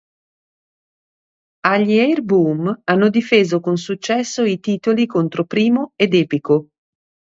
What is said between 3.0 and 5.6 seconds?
difeso con successo i titoli contro